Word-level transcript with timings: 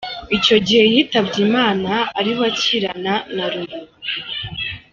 Icyo 0.37 0.57
gihe 0.67 0.83
yitabye 0.93 1.37
Imana 1.47 1.91
ariho 2.19 2.41
akirana 2.49 3.13
na 3.35 3.45
Lulu. 3.51 3.77